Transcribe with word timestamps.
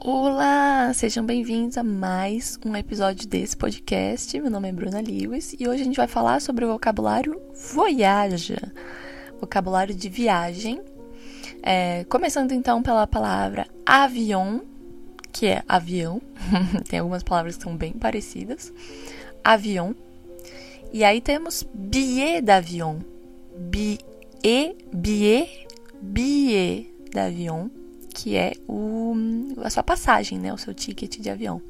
Olá, 0.00 0.92
sejam 0.94 1.26
bem-vindos 1.26 1.76
a 1.76 1.82
mais 1.82 2.56
um 2.64 2.76
episódio 2.76 3.26
desse 3.26 3.56
podcast. 3.56 4.40
Meu 4.40 4.48
nome 4.48 4.68
é 4.68 4.72
Bruna 4.72 5.00
Lewis 5.00 5.56
e 5.58 5.66
hoje 5.66 5.82
a 5.82 5.84
gente 5.84 5.96
vai 5.96 6.06
falar 6.06 6.40
sobre 6.40 6.64
o 6.64 6.68
vocabulário 6.68 7.42
voyage, 7.74 8.54
vocabulário 9.40 9.92
de 9.92 10.08
viagem. 10.08 10.80
É, 11.64 12.04
começando 12.04 12.52
então 12.52 12.80
pela 12.80 13.08
palavra 13.08 13.66
avião, 13.84 14.62
que 15.32 15.48
é 15.48 15.64
avião. 15.68 16.22
Tem 16.88 17.00
algumas 17.00 17.24
palavras 17.24 17.56
que 17.56 17.64
são 17.64 17.76
bem 17.76 17.92
parecidas. 17.92 18.72
Avião. 19.42 19.96
E 20.92 21.02
aí 21.02 21.20
temos 21.20 21.66
billet 21.74 22.40
d'avion. 22.40 23.00
Billet, 23.58 24.76
billet, 24.92 25.66
billet 26.00 26.86
d'avion 27.12 27.77
que 28.18 28.36
é 28.36 28.54
o, 28.66 29.14
a 29.62 29.70
sua 29.70 29.84
passagem, 29.84 30.40
né, 30.40 30.52
o 30.52 30.58
seu 30.58 30.74
ticket 30.74 31.20
de 31.20 31.30
avião. 31.30 31.62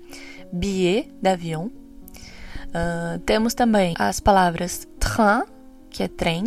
Billet 0.50 1.10
d'avion. 1.20 1.66
Uh, 1.66 3.18
temos 3.26 3.52
também 3.52 3.94
as 3.98 4.18
palavras 4.18 4.88
train, 4.98 5.42
que 5.90 6.02
é 6.02 6.08
trem, 6.08 6.44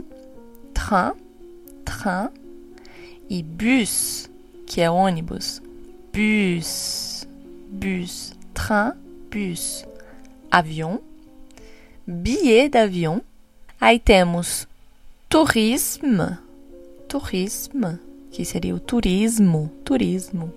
train, 0.73 1.13
train, 1.85 2.29
e 3.29 3.43
bus, 3.43 4.27
que 4.65 4.81
é 4.81 4.89
ônibus, 4.89 5.61
bus, 6.11 7.27
bus, 7.69 8.33
train, 8.55 8.93
bus, 9.29 9.85
avião, 10.49 10.99
billet 12.07 12.69
d'avion. 12.69 13.19
Aí 13.79 13.99
temos 13.99 14.67
tourisme, 15.29 16.39
tourisme, 17.07 17.99
que 18.31 18.45
seria 18.45 18.73
o 18.73 18.79
turismo, 18.79 19.69
turismo. 19.83 20.53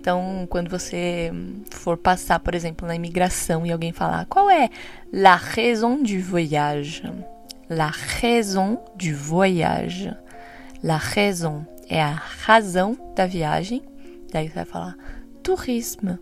Então, 0.00 0.46
quando 0.48 0.68
você 0.68 1.32
for 1.70 1.96
passar, 1.96 2.38
por 2.40 2.54
exemplo, 2.54 2.86
na 2.86 2.94
imigração 2.94 3.66
e 3.66 3.72
alguém 3.72 3.92
falar 3.92 4.26
qual 4.26 4.50
é 4.50 4.70
la 5.12 5.36
raison 5.36 6.02
du 6.02 6.20
voyage, 6.20 7.02
la 7.68 7.88
raison 7.88 8.78
du 8.96 9.14
voyage, 9.14 10.14
la 10.82 10.96
raison 10.96 11.66
é 11.88 12.02
a 12.02 12.12
razão 12.12 12.96
da 13.16 13.26
viagem, 13.26 13.82
daí 14.32 14.48
você 14.48 14.54
vai 14.54 14.64
falar 14.64 14.96
turismo, 15.42 16.18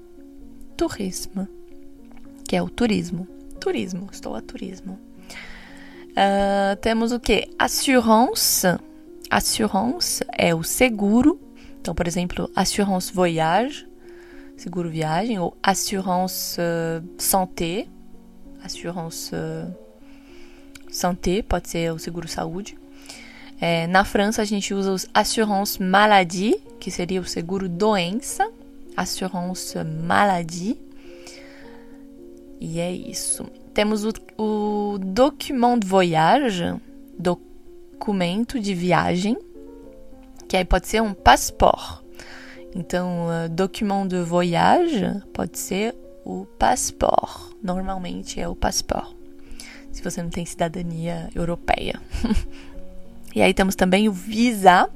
turismo, 0.77 1.48
que 2.48 2.57
é 2.57 2.63
o 2.63 2.71
turismo, 2.71 3.27
turismo, 3.61 4.09
estou 4.13 4.35
a 4.35 4.41
turismo. 4.41 4.98
Uh, 6.11 6.77
temos 6.81 7.13
o 7.13 7.19
que? 7.19 7.48
Assurance 7.59 8.67
Assurance 9.35 10.25
é 10.39 10.55
o 10.55 10.63
seguro. 10.63 11.41
Então, 11.81 11.93
por 11.93 12.07
exemplo, 12.07 12.49
assurance 12.55 13.13
voyage, 13.13 13.85
seguro 14.57 14.89
viagem, 14.89 15.41
ou 15.41 15.57
assurance 15.61 16.57
uh, 16.61 17.05
santé, 17.19 17.89
assurance 18.63 19.35
uh, 19.35 19.75
santé, 20.89 21.43
pode 21.43 21.69
ser 21.69 21.93
o 21.93 21.99
seguro 21.99 22.29
saúde. 22.29 22.79
É, 23.61 23.89
na 23.89 24.05
França, 24.05 24.41
a 24.41 24.45
gente 24.45 24.73
usa 24.73 24.93
os 24.93 25.09
assurance 25.13 25.83
maladie, 25.83 26.55
que 26.79 26.89
seria 26.89 27.21
o 27.21 27.25
seguro 27.25 27.69
doença, 27.69 28.48
assurance 28.97 29.77
maladie. 29.83 30.81
E 32.61 32.79
é 32.79 32.93
isso. 32.93 33.51
Temos 33.75 34.05
o, 34.05 34.13
o 34.39 34.97
document 34.97 35.81
de 35.81 35.89
voyage, 35.89 36.77
do, 37.19 37.37
documento 37.95 38.59
de 38.59 38.75
viagem, 38.75 39.39
que 40.48 40.56
aí 40.56 40.64
pode 40.64 40.89
ser 40.89 41.00
um 41.00 41.14
passport. 41.14 42.03
Então, 42.75 43.28
uh, 43.28 43.48
document 43.48 44.09
de 44.09 44.20
voyage 44.20 45.23
pode 45.33 45.59
ser 45.59 45.95
o 46.25 46.45
passport. 46.59 47.53
Normalmente 47.62 48.41
é 48.41 48.48
o 48.48 48.56
passport. 48.56 49.14
Se 49.92 50.03
você 50.03 50.20
não 50.23 50.28
tem 50.28 50.45
cidadania 50.45 51.31
europeia. 51.34 52.01
e 53.35 53.41
aí 53.41 53.55
temos 53.55 53.77
também 53.77 54.08
o 54.08 54.13
visa, 54.13 54.90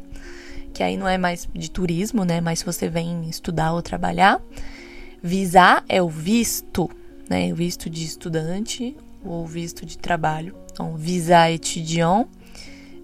que 0.74 0.82
aí 0.82 0.96
não 0.96 1.08
é 1.08 1.16
mais 1.16 1.48
de 1.54 1.70
turismo, 1.70 2.24
né? 2.24 2.40
Mas 2.40 2.58
se 2.58 2.64
você 2.64 2.88
vem 2.88 3.28
estudar 3.28 3.72
ou 3.72 3.80
trabalhar, 3.80 4.42
visa 5.22 5.84
é 5.88 6.02
o 6.02 6.08
visto, 6.08 6.90
né? 7.30 7.52
O 7.52 7.54
visto 7.54 7.88
de 7.88 8.04
estudante 8.04 8.96
ou 9.24 9.46
visto 9.46 9.86
de 9.86 9.96
trabalho. 9.96 10.56
Então, 10.72 10.96
visa 10.96 11.48
étudiant 11.48 12.26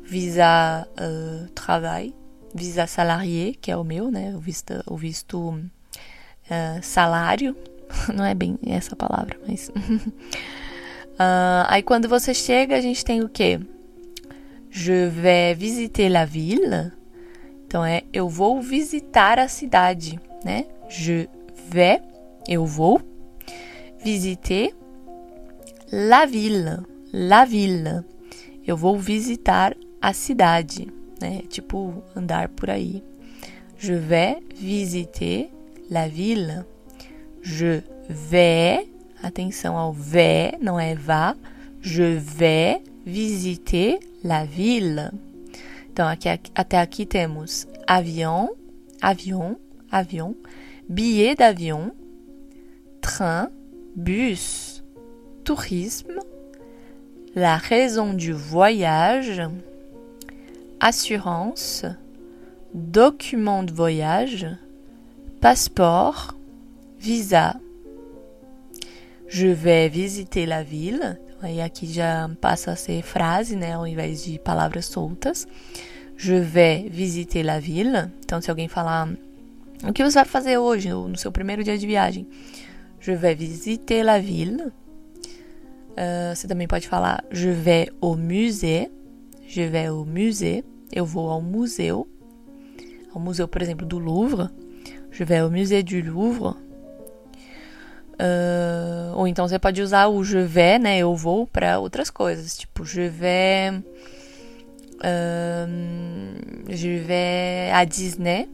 visa 0.05 0.87
uh, 0.91 1.49
travail, 1.51 2.15
visa 2.55 2.87
salarié, 2.87 3.55
que 3.55 3.71
é 3.71 3.77
o 3.77 3.85
meu, 3.85 4.11
né? 4.11 4.35
O 4.37 4.39
visto, 4.41 4.75
o 4.87 4.97
visto 4.97 5.51
uh, 5.51 6.83
salário. 6.83 7.57
Não 8.15 8.25
é 8.25 8.35
bem 8.35 8.59
essa 8.67 8.95
palavra, 8.95 9.39
mas. 9.47 9.69
uh, 9.69 9.73
aí 11.69 11.83
quando 11.83 12.09
você 12.09 12.35
chega, 12.35 12.77
a 12.77 12.81
gente 12.81 13.05
tem 13.05 13.23
o 13.23 13.29
quê? 13.29 13.59
Je 14.71 15.09
vais 15.09 15.57
visiter 15.57 16.09
la 16.09 16.25
ville. 16.25 16.93
Então 17.67 17.85
é 17.85 18.03
eu 18.13 18.29
vou 18.29 18.61
visitar 18.61 19.39
a 19.39 19.49
cidade, 19.49 20.21
né? 20.45 20.67
Je 20.89 21.29
vais, 21.69 22.01
eu 22.49 22.67
vou 22.67 23.01
visiter 24.03 24.75
la 25.91 26.27
ville, 26.27 26.85
la 27.13 27.45
ville. 27.45 28.05
Eu 28.67 28.77
vou 28.77 28.99
visitar 28.99 29.77
a 30.05 30.13
cidade, 30.13 30.93
né? 31.19 31.45
Tipo 31.49 32.03
andar 32.15 32.51
por 32.51 32.69
aí. 32.69 33.03
Je 33.79 33.95
vais 33.95 34.37
visiter 34.55 35.51
la 35.91 36.07
ville. 36.09 36.67
Je 37.41 37.83
vais, 38.07 38.87
atenção 39.23 39.79
ao 39.79 39.95
vais, 39.95 40.59
não 40.61 40.79
é 40.79 40.95
vá. 40.95 41.35
Je 41.81 42.19
vais 42.19 42.83
visiter 43.07 43.99
la 44.23 44.45
ville. 44.45 45.11
Então, 45.91 46.07
aqui, 46.07 46.29
até 46.55 46.79
aqui 46.81 47.07
temos 47.07 47.67
avião, 47.87 48.55
avião, 49.01 49.57
avião, 49.91 50.37
billet 50.87 51.37
d'avion, 51.37 51.93
train, 53.01 53.49
bus, 53.97 54.83
tourisme, 55.45 56.19
la 57.35 57.57
raison 57.57 58.13
du 58.13 58.35
voyage, 58.35 59.41
assurance, 60.85 61.87
document 62.75 63.63
de 63.65 63.73
voyage, 63.73 64.47
passeport, 65.41 66.37
visa. 66.99 67.59
Je 69.27 69.47
vais 69.47 69.89
visiter 69.89 70.45
la 70.45 70.63
ville. 70.63 71.17
Aí 71.41 71.63
aqui 71.63 71.87
já 71.87 72.31
passa 72.39 72.73
a 72.73 72.77
ser 72.77 73.03
frase, 73.03 73.57
né, 73.57 73.73
ao 73.73 73.87
invés 73.87 74.25
de 74.25 74.39
palavras 74.39 74.85
soltas. 74.85 75.49
Je 76.19 76.39
vais 76.39 76.87
visiter 76.91 77.43
la 77.43 77.59
ville. 77.59 78.11
Então, 78.23 78.43
se 78.43 78.51
alguém 78.51 78.69
falar 78.69 79.09
o 79.89 79.93
que 79.93 80.05
você 80.05 80.19
vai 80.19 80.27
fazer 80.27 80.59
hoje, 80.59 80.91
no 80.91 81.17
seu 81.17 81.33
primeiro 81.33 81.65
dia 81.65 81.79
de 81.79 81.87
viagem, 81.87 82.27
je 83.01 83.15
vais 83.15 83.35
visiter 83.35 84.03
la 84.03 84.19
ville. 84.19 84.65
Uh, 85.97 86.35
você 86.35 86.47
também 86.47 86.69
pode 86.69 86.87
falar 86.89 87.25
je 87.31 87.49
vais 87.49 87.91
au 88.03 88.17
musée. 88.17 88.91
Je 89.47 89.63
vais 89.63 89.89
au 89.89 90.05
musée 90.05 90.65
eu 90.95 91.05
vou 91.05 91.29
ao 91.29 91.43
museu, 91.43 92.07
ao 93.13 93.21
museu, 93.21 93.49
por 93.49 93.61
exemplo, 93.61 93.85
do 93.85 93.99
Louvre, 93.99 94.49
je 95.11 95.25
vais 95.25 95.43
au 95.43 95.51
musée 95.51 95.83
du 95.83 96.01
Louvre. 96.01 96.57
Uh, 98.15 99.17
ou 99.17 99.27
então 99.27 99.49
você 99.49 99.59
pode 99.59 99.83
usar 99.83 100.07
o 100.07 100.23
je 100.23 100.39
vais, 100.39 100.79
né? 100.79 100.99
Eu 100.99 101.17
vou 101.17 101.49
para 101.49 101.81
outras 101.81 102.11
coisas, 102.11 102.57
tipo 102.57 102.85
je 102.85 103.09
vais, 103.09 103.73
uh, 105.01 105.67
je 106.69 106.99
vais 106.99 107.73
à 107.73 107.85
Disney. 107.85 108.49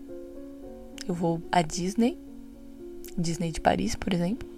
Eu 1.07 1.15
vou 1.15 1.43
à 1.53 1.61
Disney, 1.61 2.17
Disney 3.19 3.53
de 3.53 3.60
Paris, 3.60 3.93
por 4.01 4.15
exemplo. 4.15 4.48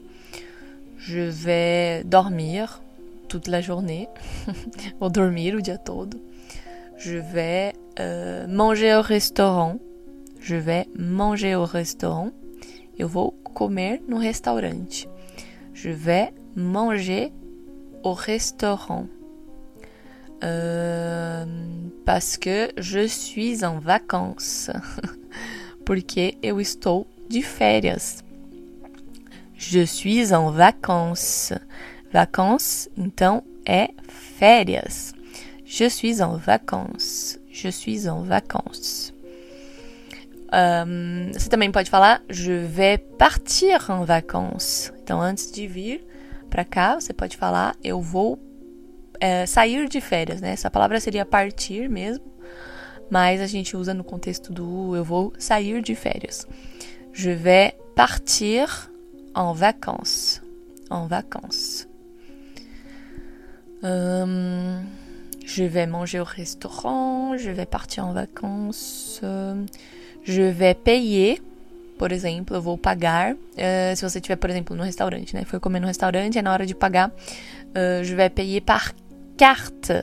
Je 0.99 1.31
vais 1.31 2.05
dormir 2.05 2.81
toute 3.29 3.49
la 3.49 3.61
journée, 3.61 4.09
ou 5.01 5.09
dormir 5.09 5.57
o 5.57 5.63
dia 5.63 5.79
todo. 5.79 6.21
Je 7.05 7.17
vais 7.17 7.73
euh, 7.99 8.47
manger 8.47 8.95
au 8.95 9.03
restaurant. 9.03 9.81
Je 10.41 10.55
vais 10.55 10.87
manger 10.97 11.57
au 11.57 11.65
restaurant. 11.65 12.31
Eu 12.97 13.07
vou 13.07 13.35
comer 13.55 14.01
no 14.07 14.19
restaurante. 14.19 15.09
Je 15.75 15.91
vais 15.91 16.33
manger 16.55 17.33
au 18.05 18.13
restaurant. 18.13 19.07
Euh, 20.45 21.45
parce 22.07 22.37
que 22.37 22.71
je 22.79 23.09
suis 23.09 23.65
en 23.65 23.81
vacances. 23.81 24.71
Porque 25.85 26.39
eu 26.41 26.61
estou 26.61 27.09
de 27.29 27.41
férias. 27.41 28.23
Je 29.57 29.85
suis 29.85 30.33
en 30.33 30.53
vacances. 30.53 31.53
Vacances, 32.13 32.89
então, 32.97 33.43
é 33.67 33.89
férias. 34.07 35.15
Je 35.75 35.89
suis 35.89 36.21
en 36.21 36.37
vacances. 36.37 37.39
Je 37.51 37.71
suis 37.71 38.07
en 38.07 38.25
vacances. 38.25 39.11
Um, 40.53 41.33
você 41.33 41.49
também 41.49 41.73
pode 41.73 41.89
falar 41.89 42.21
je 42.29 42.53
vais 42.53 42.99
partir 42.99 43.91
en 43.91 44.05
vacances. 44.05 44.93
Então, 45.03 45.19
antes 45.19 45.51
de 45.51 45.67
vir 45.67 46.05
para 46.51 46.63
cá, 46.63 47.01
você 47.01 47.15
pode 47.15 47.39
falar 47.39 47.75
eu 47.83 48.03
vou 48.03 48.39
é, 49.19 49.47
sair 49.47 49.89
de 49.89 49.99
férias, 50.03 50.43
né? 50.43 50.53
Essa 50.53 50.71
palavra 50.71 51.01
seria 51.01 51.25
partir 51.25 51.89
mesmo, 51.89 52.27
mas 53.11 53.41
a 53.41 53.47
gente 53.47 53.75
usa 53.75 53.95
no 53.95 54.05
contexto 54.05 54.53
do 54.53 54.95
eu 54.95 55.03
vou 55.03 55.33
sair 55.39 55.81
de 55.81 55.95
férias. 55.95 56.47
Je 57.15 57.31
vais 57.31 57.73
partir 57.97 58.69
en 59.35 59.55
vacances. 59.55 60.43
En 60.91 61.09
vacances. 61.09 61.89
Um, 63.83 65.02
je 65.47 65.65
vais 65.65 65.87
manger 65.87 66.21
au 66.21 66.25
restaurant, 66.25 67.37
je 67.37 67.51
vais 67.51 67.67
partir 67.67 68.05
en 68.07 68.13
vacances, 68.13 69.21
je 70.25 70.43
vais 70.43 70.75
payer, 70.75 71.41
por 72.03 72.11
exemplo, 72.11 72.57
eu 72.57 72.61
vou 72.61 72.77
pagar. 72.77 73.35
Uh, 73.35 73.95
se 73.95 74.03
você 74.03 74.19
estiver, 74.19 74.35
por 74.37 74.51
exemplo, 74.51 74.75
no 74.75 74.83
restaurante, 74.83 75.35
né? 75.35 75.45
Foi 75.45 75.61
comer 75.61 75.79
no 75.79 75.87
restaurante, 75.87 76.37
é 76.37 76.43
na 76.43 76.53
hora 76.53 76.67
de 76.67 76.75
pagar. 76.75 77.11
Uh, 77.11 78.03
je 78.03 78.15
vais 78.17 78.29
payer 78.29 78.61
par 78.61 78.93
carte. 79.37 80.03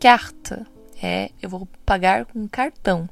Carte 0.00 0.54
é 1.02 1.30
eu 1.42 1.50
vou 1.50 1.68
pagar 1.84 2.24
com 2.24 2.48
cartão, 2.48 3.06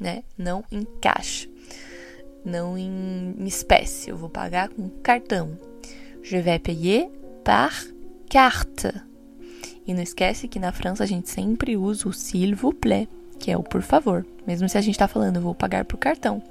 né? 0.00 0.24
Não 0.36 0.64
em 0.72 0.84
caixa, 1.00 1.48
não 2.44 2.76
em 2.76 3.36
espécie. 3.46 4.10
Eu 4.10 4.16
vou 4.16 4.28
pagar 4.28 4.68
com 4.70 4.88
cartão. 5.02 5.56
Je 6.24 6.40
vais 6.40 6.58
payer 6.58 7.08
par 7.44 7.72
carte. 8.28 9.09
E 9.86 9.94
não 9.94 10.02
esquece 10.02 10.48
que 10.48 10.58
na 10.58 10.72
França 10.72 11.04
a 11.04 11.06
gente 11.06 11.28
sempre 11.28 11.76
usa 11.76 12.08
o 12.08 12.12
s'il 12.12 12.54
vous 12.54 12.74
plaît, 12.74 13.08
que 13.38 13.50
é 13.50 13.56
o 13.56 13.62
por 13.62 13.82
favor. 13.82 14.26
Mesmo 14.46 14.68
se 14.68 14.78
a 14.78 14.80
gente 14.80 14.94
está 14.94 15.08
falando, 15.08 15.36
eu 15.36 15.42
vou 15.42 15.54
pagar 15.54 15.84
por 15.84 15.96
cartão. 15.96 16.42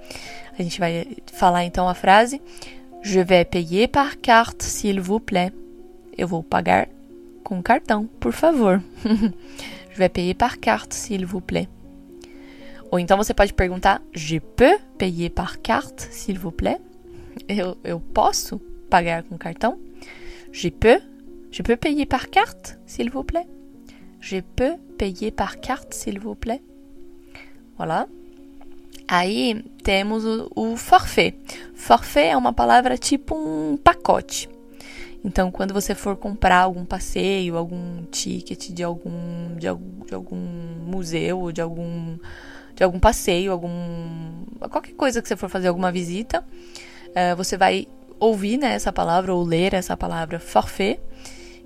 A 0.58 0.62
gente 0.64 0.80
vai 0.80 1.06
falar 1.32 1.64
então 1.64 1.88
a 1.88 1.94
frase 1.94 2.42
Je 3.02 3.24
vais 3.24 3.46
payer 3.46 3.88
par 3.88 4.18
carte, 4.18 4.64
s'il 4.64 5.00
vous 5.00 5.22
plaît. 5.22 5.54
Eu 6.18 6.28
vou 6.28 6.44
pagar 6.44 6.90
com 7.44 7.62
cartão, 7.62 8.08
por 8.20 8.34
favor. 8.34 8.82
Je 9.92 9.98
vais 9.98 10.10
payer 10.10 10.34
par 10.34 10.60
carte, 10.60 10.94
s'il 10.94 11.26
vous 11.26 11.42
plaît. 11.42 11.70
Ou 12.92 13.00
então 13.00 13.18
você 13.18 13.34
pode 13.34 13.54
perguntar 13.54 14.02
Je 14.14 14.40
peux 14.40 14.78
payer 14.98 15.30
par 15.30 15.62
carte, 15.62 16.02
s'il 16.12 16.38
vous 16.38 16.52
plaît? 16.52 16.80
Eu, 17.48 17.78
eu 17.84 18.00
posso 18.00 18.60
pagar 18.90 19.24
com 19.24 19.38
cartão? 19.38 19.80
Je 20.52 20.70
peux 20.70 21.02
Je 21.52 21.64
peux 21.64 21.78
payer 21.78 22.06
par 22.06 22.30
carte, 22.30 22.78
s'il 22.86 23.10
vous 23.10 23.24
plaît? 23.24 23.48
Je 24.20 24.40
peux 24.40 24.78
payer 24.98 25.32
par 25.32 25.60
carte, 25.60 25.94
s'il 25.94 26.20
vous 26.20 26.36
plaît? 26.36 26.62
Voilà. 27.78 28.08
Aí 29.08 29.64
temos 29.84 30.26
o, 30.26 30.52
o, 30.56 30.78
forfait. 30.78 31.36
Forfait 31.74 32.28
é 32.28 32.38
uma 32.38 32.54
palavra 32.54 32.98
tipo 32.98 33.36
um 33.36 33.78
pacote. 33.78 34.48
Então, 35.26 35.52
quando 35.52 35.74
você 35.74 35.96
for 35.96 36.16
comprar 36.16 36.60
algum 36.60 36.86
passeio, 36.86 37.58
algum 37.58 38.04
ticket 38.12 38.70
de 38.72 38.84
algum, 38.84 39.56
de, 39.56 39.68
de 40.08 40.14
algum 40.14 40.38
museu, 40.86 41.52
de 41.52 41.62
algum, 41.62 42.18
de 42.76 42.84
algum 42.84 43.00
passeio, 43.00 43.52
algum 43.52 44.46
qualquer 44.70 44.94
coisa 44.94 45.22
que 45.22 45.28
você 45.28 45.36
for 45.36 45.50
fazer 45.50 45.68
alguma 45.68 45.92
visita, 45.92 46.44
uh, 47.10 47.36
você 47.36 47.58
vai 47.58 47.88
ouvir 48.20 48.58
né, 48.58 48.74
essa 48.74 48.94
palavra 48.94 49.34
ou 49.34 49.44
ler 49.44 49.74
essa 49.74 49.98
palavra 49.98 50.40
forfait 50.40 51.00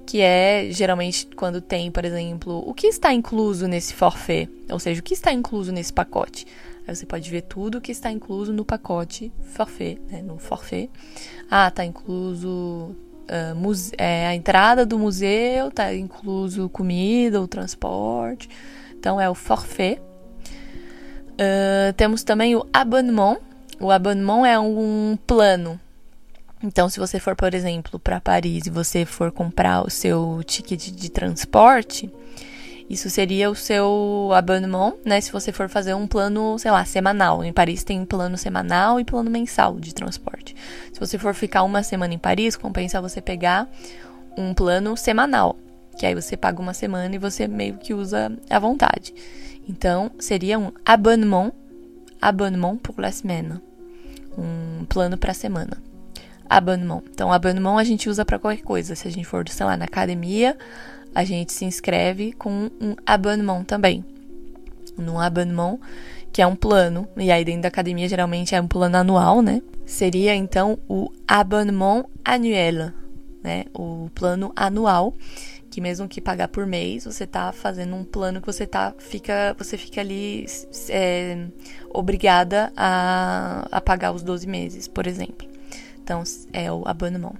que 0.05 0.21
é 0.21 0.67
geralmente 0.71 1.27
quando 1.35 1.61
tem, 1.61 1.91
por 1.91 2.05
exemplo, 2.05 2.63
o 2.67 2.73
que 2.73 2.87
está 2.87 3.13
incluso 3.13 3.67
nesse 3.67 3.93
forfait, 3.93 4.49
ou 4.69 4.79
seja, 4.79 4.99
o 4.99 5.03
que 5.03 5.13
está 5.13 5.31
incluso 5.31 5.71
nesse 5.71 5.91
pacote. 5.91 6.45
Aí 6.87 6.95
você 6.95 7.05
pode 7.05 7.29
ver 7.29 7.43
tudo 7.43 7.77
o 7.77 7.81
que 7.81 7.91
está 7.91 8.11
incluso 8.11 8.51
no 8.51 8.65
pacote 8.65 9.31
forfait, 9.53 9.99
né, 10.11 10.21
no 10.21 10.37
forfait. 10.37 10.89
Ah, 11.49 11.69
está 11.69 11.85
incluso 11.85 12.93
uh, 13.29 13.93
é, 13.97 14.27
a 14.27 14.35
entrada 14.35 14.85
do 14.85 14.99
museu, 14.99 15.69
está 15.69 15.93
incluso 15.95 16.67
comida, 16.69 17.41
o 17.41 17.47
transporte. 17.47 18.49
Então 18.97 19.19
é 19.19 19.29
o 19.29 19.35
forfait. 19.35 19.99
Uh, 21.33 21.93
temos 21.95 22.23
também 22.23 22.55
o 22.55 22.65
abonnement. 22.73 23.37
O 23.79 23.89
abonnement 23.89 24.45
é 24.45 24.59
um 24.59 25.17
plano 25.25 25.79
então, 26.63 26.87
se 26.87 26.97
você 26.97 27.19
for, 27.19 27.35
por 27.35 27.53
exemplo, 27.53 27.99
para 27.99 28.21
Paris 28.21 28.65
e 28.65 28.69
você 28.69 29.03
for 29.03 29.33
comprar 29.33 29.85
o 29.85 29.89
seu 29.89 30.41
ticket 30.45 30.91
de 30.91 31.11
transporte, 31.11 32.09
isso 32.89 33.09
seria 33.09 33.49
o 33.49 33.55
seu 33.55 34.29
abonnement, 34.33 34.93
né? 35.03 35.19
Se 35.19 35.29
você 35.29 35.51
for 35.51 35.67
fazer 35.67 35.93
um 35.93 36.07
plano, 36.07 36.57
sei 36.57 36.71
lá, 36.71 36.85
semanal. 36.85 37.43
Em 37.43 37.51
Paris 37.51 37.83
tem 37.83 38.05
plano 38.05 38.37
semanal 38.37 38.97
e 38.97 39.03
plano 39.03 39.29
mensal 39.29 39.77
de 39.77 39.93
transporte. 39.93 40.55
Se 40.93 40.99
você 41.01 41.17
for 41.17 41.33
ficar 41.33 41.63
uma 41.63 41.83
semana 41.83 42.13
em 42.13 42.17
Paris, 42.17 42.55
compensa 42.55 43.01
você 43.01 43.19
pegar 43.19 43.69
um 44.37 44.53
plano 44.53 44.95
semanal, 44.95 45.57
que 45.97 46.05
aí 46.05 46.15
você 46.15 46.37
paga 46.37 46.61
uma 46.61 46.73
semana 46.73 47.13
e 47.13 47.17
você 47.17 47.45
meio 47.45 47.73
que 47.77 47.93
usa 47.93 48.31
à 48.49 48.57
vontade. 48.57 49.13
Então, 49.67 50.11
seria 50.17 50.57
um 50.57 50.71
abonnement, 50.85 51.51
abonnement 52.21 52.77
pour 52.77 52.95
la 52.97 53.11
semaine, 53.11 53.61
um 54.37 54.85
plano 54.85 55.17
para 55.17 55.33
semana 55.33 55.92
abonnement. 56.49 57.03
Então, 57.11 57.31
abonnement 57.31 57.77
a 57.77 57.83
gente 57.83 58.09
usa 58.09 58.25
para 58.25 58.39
qualquer 58.39 58.63
coisa. 58.63 58.95
Se 58.95 59.07
a 59.07 59.11
gente 59.11 59.25
for, 59.25 59.47
sei 59.47 59.65
lá, 59.65 59.77
na 59.77 59.85
academia, 59.85 60.57
a 61.13 61.23
gente 61.23 61.53
se 61.53 61.65
inscreve 61.65 62.33
com 62.33 62.69
um 62.81 62.95
abonnement 63.05 63.63
também. 63.63 64.03
Num 64.97 65.19
abonnement, 65.19 65.79
que 66.31 66.41
é 66.41 66.47
um 66.47 66.55
plano, 66.55 67.07
e 67.17 67.31
aí 67.31 67.45
dentro 67.45 67.63
da 67.63 67.67
academia 67.67 68.07
geralmente 68.07 68.55
é 68.55 68.61
um 68.61 68.67
plano 68.67 68.97
anual, 68.97 69.41
né? 69.41 69.61
Seria 69.85 70.35
então 70.35 70.79
o 70.87 71.11
abonnement 71.27 72.05
annuel, 72.25 72.91
né? 73.43 73.65
O 73.73 74.09
plano 74.15 74.51
anual, 74.55 75.13
que 75.69 75.81
mesmo 75.81 76.07
que 76.07 76.21
pagar 76.21 76.47
por 76.47 76.65
mês, 76.65 77.05
você 77.05 77.25
tá 77.25 77.51
fazendo 77.51 77.95
um 77.95 78.03
plano 78.03 78.39
que 78.39 78.47
você 78.47 78.65
tá, 78.65 78.93
fica, 78.97 79.55
você 79.57 79.77
fica 79.77 80.01
ali 80.01 80.45
é, 80.89 81.47
obrigada 81.89 82.71
a, 82.75 83.67
a 83.71 83.81
pagar 83.81 84.11
os 84.11 84.23
12 84.23 84.47
meses, 84.47 84.87
por 84.87 85.07
exemplo. 85.07 85.52
Então, 86.03 86.21
é 86.51 86.69
o 86.69 86.83
abonnement. 86.85 87.35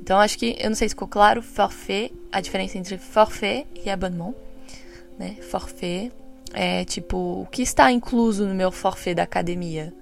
Então, 0.00 0.18
acho 0.18 0.38
que, 0.38 0.56
eu 0.58 0.70
não 0.70 0.76
sei 0.76 0.88
se 0.88 0.94
ficou 0.94 1.06
claro, 1.06 1.42
forfait, 1.42 2.10
a 2.32 2.40
diferença 2.40 2.78
entre 2.78 2.96
forfait 2.96 3.66
e 3.84 3.90
abonnement. 3.90 4.34
Né? 5.18 5.36
Forfait 5.42 6.10
é 6.54 6.84
tipo, 6.84 7.42
o 7.42 7.46
que 7.46 7.60
está 7.60 7.92
incluso 7.92 8.46
no 8.46 8.54
meu 8.54 8.72
forfait 8.72 9.14
da 9.14 9.24
academia? 9.24 9.92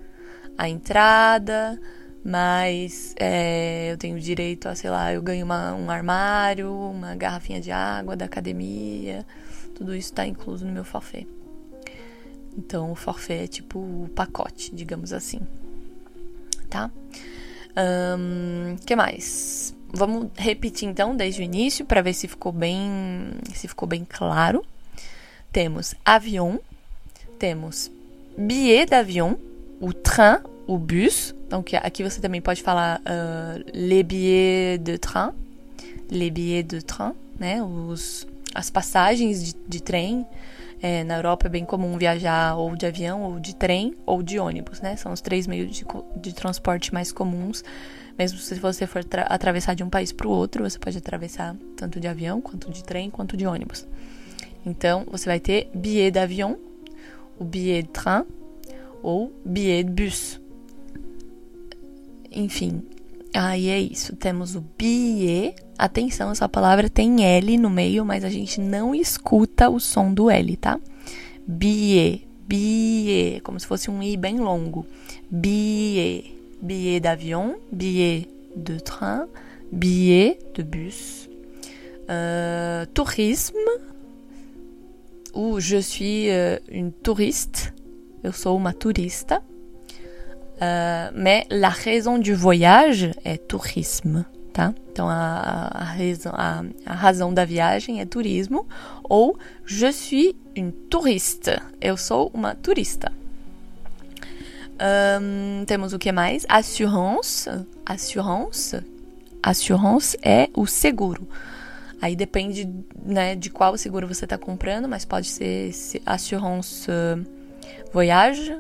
A 0.57 0.69
entrada, 0.69 1.81
mas 2.25 3.15
é, 3.19 3.91
eu 3.91 3.99
tenho 3.99 4.19
direito 4.21 4.69
a, 4.69 4.75
sei 4.77 4.91
lá, 4.91 5.13
eu 5.13 5.21
ganho 5.21 5.45
uma, 5.45 5.75
um 5.75 5.91
armário, 5.91 6.73
uma 6.73 7.17
garrafinha 7.17 7.61
de 7.61 7.73
água 7.73 8.15
da 8.15 8.27
academia. 8.27 9.27
Tudo 9.75 9.95
isso 9.95 10.11
está 10.11 10.25
incluso 10.25 10.65
no 10.65 10.73
meu 10.73 10.85
forfait. 10.85 11.27
Então, 12.57 12.93
o 12.93 12.95
forfait 12.95 13.43
é 13.43 13.47
tipo 13.49 13.81
o 13.81 14.09
pacote, 14.15 14.75
digamos 14.75 15.13
assim. 15.13 15.41
Tá? 16.71 16.91
Um, 17.77 18.77
que 18.87 18.97
mais? 18.97 19.75
Vamos 19.93 20.29
repetir 20.37 20.89
então 20.89 21.15
desde 21.17 21.43
o 21.43 21.45
início 21.45 21.85
para 21.85 22.03
ver 22.03 22.15
se 22.15 22.27
ficou 22.27 22.53
bem, 22.53 23.33
se 23.55 23.69
ficou 23.69 23.87
bem 23.87 24.05
claro. 24.09 24.65
Temos 25.53 25.95
avião, 26.05 26.61
temos 27.39 27.91
billet 28.37 28.87
d'avion, 28.87 29.35
o 29.81 29.93
train, 29.93 30.39
o 30.67 30.79
bus. 30.79 31.35
Então 31.47 31.65
aqui 31.83 32.03
você 32.03 32.21
também 32.21 32.41
pode 32.41 32.63
falar 32.63 33.01
uh, 33.01 33.65
les 33.73 34.03
billets 34.03 34.83
de 34.83 34.99
train, 34.99 35.33
les 36.11 36.31
billets 36.31 36.67
de 36.67 36.85
train, 36.85 37.13
né? 37.39 37.63
Os, 37.63 38.27
as 38.55 38.71
passagens 38.71 39.45
de, 39.45 39.55
de 39.69 39.83
trem. 39.83 40.27
É, 40.83 41.03
na 41.05 41.17
Europa 41.17 41.47
é 41.47 41.51
bem 41.51 41.65
comum 41.65 41.97
viajar 41.97 42.57
ou 42.57 42.77
de 42.77 42.85
avião, 42.87 43.23
ou 43.23 43.41
de 43.41 43.55
trem, 43.55 43.95
ou 44.05 44.23
de 44.23 44.39
ônibus, 44.39 44.81
né? 44.81 44.97
São 44.97 45.13
os 45.13 45.21
três 45.21 45.47
meios 45.47 45.75
de, 45.75 45.87
de 46.17 46.35
transporte 46.35 46.93
mais 46.93 47.11
comuns. 47.11 47.65
Mesmo 48.19 48.39
se 48.39 48.55
você 48.57 48.87
for 48.87 49.05
atravessar 49.27 49.75
de 49.75 49.83
um 49.83 49.91
país 49.91 50.13
para 50.13 50.27
o 50.27 50.31
outro, 50.31 50.63
você 50.63 50.79
pode 50.79 50.97
atravessar 50.97 51.57
tanto 51.77 52.01
de 52.01 52.09
avião, 52.09 52.41
quanto 52.41 52.71
de 52.71 52.83
trem, 52.83 53.11
quanto 53.11 53.37
de 53.37 53.47
ônibus. 53.47 53.87
Então, 54.65 55.07
você 55.11 55.29
vai 55.29 55.39
ter 55.39 55.71
billet 55.75 56.11
d'avion, 56.11 56.57
o 57.39 57.45
billet 57.45 57.83
de 57.83 57.89
train 57.89 58.25
ou 59.03 59.33
billet 59.45 59.85
de 59.85 59.91
bus. 59.91 60.41
Enfim, 62.33 62.83
aí 63.37 63.69
é 63.69 63.81
isso. 63.81 64.17
Temos 64.17 64.55
o 64.55 64.65
billet 64.77 65.55
Atenção, 65.79 66.31
essa 66.31 66.49
palavra 66.49 66.89
tem 66.89 67.23
L 67.23 67.59
no 67.59 67.69
meio, 67.69 68.03
mas 68.03 68.25
a 68.25 68.31
gente 68.31 68.61
não 68.61 68.95
escuta 68.95 69.69
o 69.69 69.79
som 69.79 70.13
do 70.13 70.31
L, 70.31 70.57
tá? 70.57 70.81
Billet, 71.47 72.27
billet, 72.49 73.41
como 73.43 73.61
se 73.61 73.67
fosse 73.67 73.91
um 73.91 74.03
I 74.03 74.17
bem 74.17 74.39
longo. 74.41 74.87
Billet, 75.31 76.35
billet 76.63 77.01
d'avion, 77.01 77.57
billet 77.71 78.27
de 78.57 78.81
train, 78.81 79.27
billet 79.71 80.39
de 80.55 80.63
bus. 80.63 81.29
Uh, 82.09 82.87
tourisme, 82.95 83.59
ou 85.35 85.61
je 85.61 85.83
suis 85.83 86.29
uh, 86.31 86.63
une 86.71 86.91
touriste. 86.91 87.75
eu 88.23 88.33
sou 88.33 88.57
uma 88.57 88.73
turista. 88.73 89.43
Uh, 90.57 91.13
mais 91.15 91.45
la 91.51 91.69
raison 91.69 92.19
du 92.19 92.35
voyage 92.35 93.13
é 93.25 93.37
tourisme, 93.37 94.25
tá? 94.53 94.75
Então 94.91 95.07
a, 95.09 95.71
a, 95.75 95.95
a, 96.33 96.65
a 96.87 96.95
razão 96.95 97.33
da 97.33 97.45
viagem 97.45 98.01
é 98.01 98.07
turismo. 98.07 98.67
Ou 99.05 99.39
je 99.67 99.93
suis 99.93 100.35
une 100.57 100.73
touriste, 100.73 101.61
eu 101.81 101.97
sou 101.97 102.31
uma 102.33 102.55
turista. 102.55 103.13
Um, 104.81 105.65
temos 105.67 105.93
o 105.93 105.99
que 105.99 106.11
mais? 106.11 106.47
Assurance. 106.49 107.51
Assurance. 107.85 108.83
Assurance 109.43 110.19
é 110.23 110.49
o 110.55 110.67
seguro. 110.67 111.29
Aí 112.01 112.15
depende 112.15 112.69
né, 113.05 113.35
de 113.35 113.49
qual 113.49 113.77
seguro 113.77 114.07
você 114.07 114.25
está 114.25 114.37
comprando, 114.37 114.89
mas 114.89 115.05
pode 115.05 115.29
ser 115.29 115.71
assurance 116.05 116.91
voyage, 117.93 118.59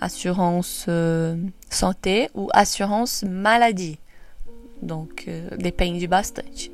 assurance 0.00 0.90
santé 1.68 2.30
ou 2.34 2.48
assurance 2.52 3.24
maladie. 3.24 3.98
Donc, 4.80 5.26
depende 5.58 6.06
bastante. 6.06 6.70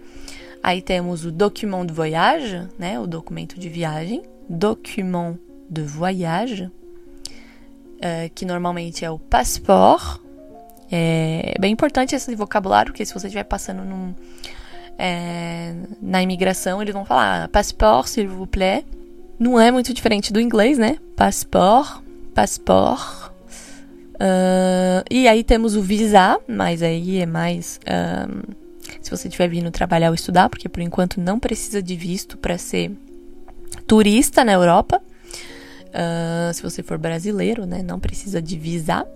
Aí 0.62 0.80
temos 0.80 1.24
o 1.24 1.32
document 1.32 1.86
de 1.86 1.92
voyage, 1.92 2.68
né, 2.78 2.98
o 3.00 3.06
documento 3.06 3.58
de 3.58 3.68
viagem, 3.68 4.22
document 4.48 5.36
de 5.68 5.82
voyage, 5.82 6.64
uh, 6.64 8.30
que 8.34 8.44
normalmente 8.44 9.04
é 9.04 9.10
o 9.10 9.18
passeport. 9.18 10.20
É 10.90 11.54
bem 11.58 11.72
importante 11.72 12.14
esse 12.14 12.34
vocabulário, 12.34 12.92
porque 12.92 13.04
se 13.04 13.14
você 13.14 13.26
estiver 13.26 13.44
passando 13.44 13.82
num, 13.82 14.14
é, 14.98 15.74
na 16.02 16.22
imigração, 16.22 16.82
eles 16.82 16.92
vão 16.92 17.04
falar 17.04 17.48
passeport, 17.48 18.06
s'il 18.06 18.28
vous 18.28 18.46
plaît. 18.46 18.84
Não 19.38 19.58
é 19.58 19.70
muito 19.70 19.92
diferente 19.94 20.32
do 20.32 20.38
inglês, 20.38 20.76
né? 20.78 20.98
Passeport, 21.16 22.01
passeport. 22.34 23.30
Uh, 24.14 25.02
e 25.10 25.26
aí 25.26 25.42
temos 25.42 25.74
o 25.74 25.82
visa, 25.82 26.38
mas 26.46 26.82
aí 26.82 27.18
é 27.18 27.26
mais 27.26 27.80
uh, 27.82 28.54
se 29.00 29.10
você 29.10 29.28
estiver 29.28 29.48
vindo 29.48 29.70
trabalhar 29.70 30.08
ou 30.10 30.14
estudar, 30.14 30.48
porque 30.48 30.68
por 30.68 30.80
enquanto 30.80 31.20
não 31.20 31.38
precisa 31.40 31.82
de 31.82 31.96
visto 31.96 32.36
para 32.38 32.56
ser 32.58 32.92
turista 33.86 34.44
na 34.44 34.52
Europa. 34.52 35.02
Uh, 35.88 36.52
se 36.54 36.62
você 36.62 36.82
for 36.82 36.98
brasileiro, 36.98 37.66
né, 37.66 37.82
não 37.82 37.98
precisa 37.98 38.40
de 38.40 38.58
visa. 38.58 39.06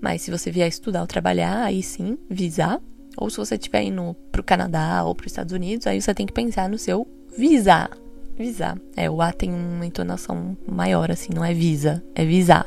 Mas 0.00 0.22
se 0.22 0.30
você 0.30 0.50
vier 0.50 0.68
estudar 0.68 1.00
ou 1.00 1.06
trabalhar, 1.06 1.64
aí 1.64 1.82
sim, 1.82 2.18
visa. 2.28 2.80
Ou 3.16 3.30
se 3.30 3.36
você 3.36 3.54
estiver 3.54 3.82
indo 3.82 4.14
para 4.32 4.40
o 4.40 4.44
Canadá 4.44 5.04
ou 5.04 5.14
para 5.14 5.24
os 5.26 5.32
Estados 5.32 5.52
Unidos, 5.52 5.86
aí 5.86 6.00
você 6.00 6.12
tem 6.12 6.26
que 6.26 6.32
pensar 6.32 6.68
no 6.68 6.78
seu 6.78 7.06
visa. 7.38 7.88
Visa. 8.36 8.76
É, 8.96 9.08
o 9.08 9.22
A 9.22 9.32
tem 9.32 9.52
uma 9.52 9.86
entonação 9.86 10.56
maior, 10.66 11.10
assim, 11.10 11.32
não 11.32 11.44
é 11.44 11.54
visa, 11.54 12.02
é 12.14 12.24
visa. 12.24 12.66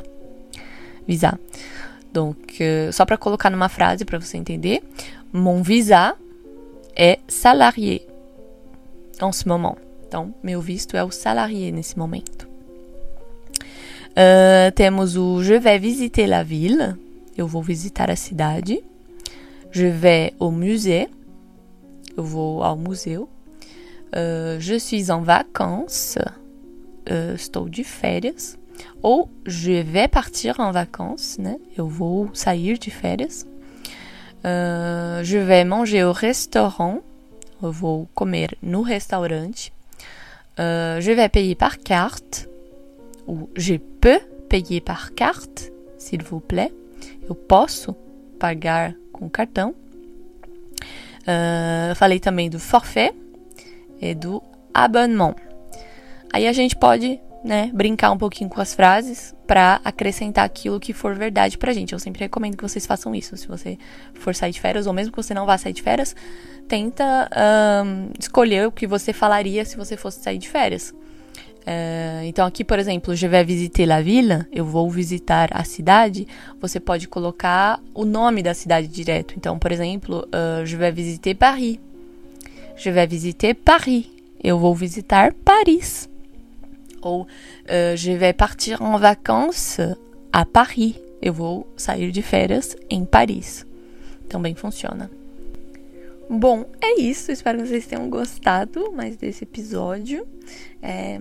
Visa. 1.07 1.39
Donc, 2.13 2.61
euh, 2.61 2.91
só 2.91 3.05
para 3.05 3.17
colocar 3.17 3.49
numa 3.49 3.69
frase 3.69 4.05
para 4.05 4.19
você 4.19 4.37
entender, 4.37 4.81
mon 5.31 5.61
visa 5.61 6.15
é 6.95 7.19
salarié 7.27 8.01
en 9.21 9.31
ce 9.31 9.47
moment. 9.47 9.77
Então, 10.07 10.33
meu 10.41 10.61
visto 10.61 10.95
é 10.95 11.03
o 11.03 11.11
salarié 11.11 11.71
nesse 11.71 11.97
momento. 11.97 12.47
Uh, 14.11 14.71
temos 14.73 15.15
o 15.15 15.43
Je 15.43 15.59
vais 15.59 15.79
visiter 15.79 16.25
la 16.27 16.43
ville. 16.43 16.95
Eu 17.37 17.47
vou 17.47 17.61
visitar 17.61 18.09
a 18.09 18.15
cidade. 18.15 18.83
Je 19.71 19.87
vais 19.89 20.33
au 20.39 20.49
musée. 20.49 21.07
Eu 22.15 22.23
vou 22.23 22.63
ao 22.63 22.75
museu. 22.75 23.29
Uh, 24.15 24.59
je 24.59 24.79
suis 24.79 25.11
en 25.11 25.21
vacances. 25.21 26.17
Uh, 27.09 27.35
estou 27.35 27.69
de 27.69 27.83
férias. 27.83 28.57
Ou 29.03 29.29
je 29.45 29.81
vais 29.81 30.07
partir 30.07 30.59
en 30.59 30.71
vacances, 30.71 31.37
né? 31.37 31.57
Eu 31.77 31.87
vou 31.87 32.29
de 32.31 32.89
férias. 32.89 33.45
Uh, 34.45 35.23
je 35.23 35.37
vais 35.37 35.65
manger 35.65 36.03
au 36.03 36.13
restaurant. 36.13 37.01
Eu 37.61 37.71
vou 37.71 38.07
comer 38.13 38.57
no 38.61 38.81
restaurante. 38.81 39.73
Uh, 40.57 41.01
je 41.01 41.11
vais 41.11 41.29
payer 41.29 41.55
par 41.55 41.79
carte. 41.79 42.47
Ou 43.27 43.49
je 43.55 43.75
peux 43.75 44.19
payer 44.47 44.79
par 44.79 45.13
carte, 45.15 45.71
s'il 45.97 46.23
vous 46.23 46.39
plaît. 46.39 46.71
Eu 47.27 47.35
posso 47.35 47.93
pagar 48.39 48.93
com 49.11 49.29
cartão. 49.29 49.75
Falei 51.95 52.21
também 52.21 52.49
do 52.49 52.57
forfait 52.57 53.13
e 54.01 54.13
do 54.13 54.41
abonnement. 54.73 55.35
Aí 56.31 56.47
a 56.47 56.53
gente 56.53 56.75
pode 56.75 57.19
né, 57.43 57.71
brincar 57.73 58.11
um 58.11 58.17
pouquinho 58.17 58.49
com 58.49 58.59
as 58.59 58.73
frases 58.73 59.33
para 59.45 59.79
acrescentar 59.83 60.45
aquilo 60.45 60.79
que 60.79 60.93
for 60.93 61.15
verdade 61.15 61.57
pra 61.57 61.73
gente. 61.73 61.93
Eu 61.93 61.99
sempre 61.99 62.21
recomendo 62.21 62.57
que 62.57 62.63
vocês 62.63 62.85
façam 62.85 63.15
isso. 63.15 63.37
Se 63.37 63.47
você 63.47 63.77
for 64.13 64.35
sair 64.35 64.51
de 64.51 64.59
férias, 64.59 64.87
ou 64.87 64.93
mesmo 64.93 65.11
que 65.11 65.21
você 65.21 65.33
não 65.33 65.45
vá 65.45 65.57
sair 65.57 65.73
de 65.73 65.81
férias, 65.81 66.15
tenta 66.67 67.29
um, 67.85 68.09
escolher 68.19 68.67
o 68.67 68.71
que 68.71 68.85
você 68.85 69.13
falaria 69.13 69.63
se 69.63 69.77
você 69.77 69.95
fosse 69.95 70.21
sair 70.21 70.37
de 70.37 70.49
férias. 70.49 70.93
Uh, 71.67 72.23
então, 72.23 72.47
aqui, 72.47 72.63
por 72.63 72.79
exemplo, 72.79 73.13
je 73.13 73.27
vais 73.27 73.45
visiter 73.45 73.85
la 73.85 74.01
ville, 74.01 74.45
eu 74.53 74.63
vou 74.63 74.89
visitar 74.89 75.49
a 75.51 75.65
cidade, 75.65 76.25
você 76.61 76.79
pode 76.79 77.09
colocar 77.09 77.81
o 77.93 78.05
nome 78.05 78.41
da 78.41 78.53
cidade 78.53 78.87
direto. 78.87 79.33
Então, 79.35 79.59
por 79.59 79.71
exemplo, 79.71 80.25
uh, 80.27 80.65
je 80.65 80.77
vais 80.77 80.95
visiter 80.95 81.35
Paris. 81.35 81.77
Je 82.77 82.91
vais 82.91 83.07
visiter 83.07 83.55
Paris. 83.55 84.05
Eu 84.43 84.59
vou 84.59 84.75
visitar 84.75 85.33
Paris. 85.33 86.07
Ou 87.01 87.23
uh, 87.23 87.95
je 87.95 88.11
vais 88.11 88.33
partir 88.33 88.81
en 88.81 88.99
vacances 88.99 89.79
à 90.31 90.45
Paris. 90.45 90.95
Eu 91.19 91.33
vou 91.33 91.65
sair 91.75 92.11
de 92.11 92.21
férias 92.21 92.77
em 92.87 93.03
Paris. 93.03 93.65
Também 94.29 94.53
funciona. 94.53 95.09
Bom, 96.29 96.65
é 96.79 97.01
isso. 97.01 97.31
Espero 97.31 97.57
que 97.57 97.67
vocês 97.67 97.87
tenham 97.87 98.09
gostado 98.11 98.91
mais 98.91 99.17
desse 99.17 99.43
episódio. 99.43 100.27
É, 100.79 101.17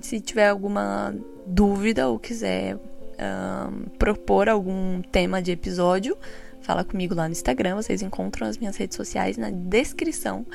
se 0.00 0.20
tiver 0.20 0.48
alguma 0.48 1.12
dúvida 1.44 2.08
ou 2.08 2.20
quiser 2.20 2.76
um, 2.76 3.88
propor 3.98 4.48
algum 4.48 5.02
tema 5.02 5.42
de 5.42 5.50
episódio, 5.50 6.16
fala 6.60 6.84
comigo 6.84 7.14
lá 7.16 7.26
no 7.26 7.32
Instagram. 7.32 7.74
Vocês 7.74 8.00
encontram 8.00 8.46
as 8.46 8.58
minhas 8.58 8.76
redes 8.76 8.96
sociais 8.96 9.36
na 9.36 9.50
descrição 9.50 10.46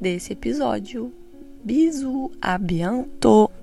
desse 0.00 0.32
episódio. 0.32 1.12
Bisu, 1.62 2.30
a 2.40 2.56
bientôt! 2.56 3.59